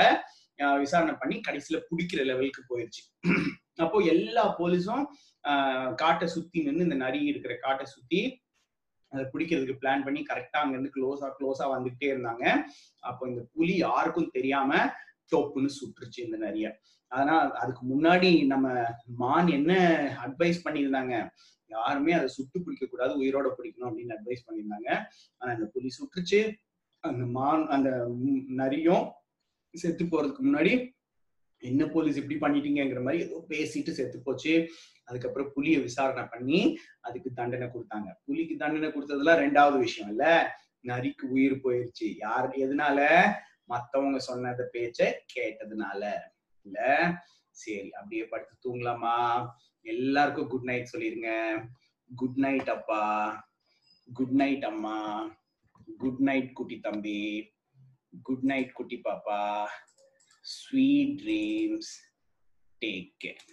விசாரணை 0.80 1.14
பண்ணி 1.14 1.42
கடைசியில 1.48 1.78
பிடிக்கிற 1.90 2.22
லெவலுக்கு 2.24 2.62
போயிருச்சு. 2.70 3.02
அப்போ 3.78 3.98
எல்லா 4.14 4.56
போலீஸும் 4.60 5.04
ஆஹ் 5.44 5.94
காட்டை 5.94 6.28
சுத்தி 6.28 6.60
நின்று 6.62 6.84
இந்த 6.84 6.96
நரி 6.96 7.22
இருக்கிற 7.26 7.54
காட்டை 7.56 7.86
சுத்தி 7.86 8.20
அதை 9.12 9.24
பிடிக்கிறதுக்கு 9.34 9.80
பிளான் 9.82 10.04
பண்ணி 10.04 10.22
கரெக்டா 10.24 10.60
அங்க 10.64 10.76
இருந்து 10.76 10.94
க்ளோஸா 10.96 11.30
க்ளோஸா 11.38 11.66
வந்துகிட்டே 11.74 12.08
இருந்தாங்க. 12.12 12.44
அப்போ 13.04 13.24
இந்த 13.28 13.42
புலி 13.54 13.76
யாருக்கும் 13.78 14.32
தெரியாம 14.32 14.72
தோப்புன்னு 15.36 15.70
சுட்டுருச்சு 15.80 16.20
இந்த 16.20 16.38
நிறைய. 16.38 16.80
ஆனா 17.08 17.52
அதுக்கு 17.52 17.82
முன்னாடி 17.86 18.46
நம்ம 18.46 18.84
மான் 19.16 19.48
என்ன 19.48 19.74
அட்வைஸ் 20.26 20.60
பண்ணியிருந்தாங்க? 20.64 21.30
யாருமே 21.68 22.12
அதை 22.12 22.28
சுட்டு 22.28 22.62
பிடிக்க 22.62 22.86
கூடாது 22.86 23.22
உயிரோட 23.22 23.50
பிடிக்கணும் 23.58 23.90
அப்படின்னு 23.90 24.18
அட்வைஸ் 24.18 24.46
பண்ணியிருந்தாங்க. 24.48 24.90
ஆனா 25.38 25.54
அந்த 25.54 25.66
புலி 25.66 25.90
சுட்டுருச்சு. 25.98 26.54
அந்த 27.00 27.26
மான் 27.26 27.68
அந்த 27.68 28.08
நரியும் 28.48 29.12
செத்து 29.74 30.06
போறதுக்கு 30.06 30.42
முன்னாடி 30.44 30.94
என்ன 31.58 31.86
போலீஸ் 31.86 32.18
இப்படி 32.18 32.38
பண்ணிட்டீங்கிற 32.40 33.04
மாதிரி 33.04 33.24
ஏதோ 33.24 33.46
பேசிட்டு 33.50 33.92
செத்து 33.92 34.22
போச்சு. 34.22 34.70
அதுக்கப்புறம் 35.04 35.52
புலியை 35.54 35.82
விசாரணை 35.82 36.24
பண்ணி 36.24 36.78
அதுக்கு 37.00 37.34
தண்டனை 37.34 37.68
கொடுத்தாங்க. 37.68 38.10
புலிக்கு 38.26 38.56
தண்டனை 38.56 38.90
கொடுத்ததுலாம் 38.90 39.42
ரெண்டாவது 39.46 39.78
விஷயம் 39.78 40.10
இல்ல 40.10 40.26
நரிக்கு 40.88 41.22
உயிர் 41.22 41.62
போயிருச்சு. 41.64 42.18
யார் 42.18 42.50
எதனால? 42.50 43.00
மத்தவங்க 43.72 44.20
சொன்னத 44.28 44.62
பேச்ச 44.74 45.00
கேட்டதுனால. 45.36 46.04
இல்ல 46.64 46.80
சரி 47.52 47.90
அப்படியே 47.92 48.24
படுத்து 48.26 48.56
தூங்கலாமா? 48.60 49.16
எல்லாருக்கும் 49.82 50.50
குட் 50.50 50.64
நைட் 50.64 50.92
சொல்லிருங்க. 50.94 51.30
குட் 52.16 52.36
நைட் 52.36 52.70
அப்பா. 52.70 53.02
குட் 54.14 54.36
நைட் 54.42 54.66
அம்மா. 54.66 54.98
குட் 55.98 56.20
நைட் 56.20 56.54
குட்டி 56.54 56.80
தம்பி. 56.80 57.22
குட் 58.24 58.44
நைட் 58.44 58.74
குட்டி 58.74 58.98
பாப்பா. 59.04 59.42
Sweet 60.42 61.16
dreams 61.22 61.94
take 62.82 63.12
care 63.24 63.44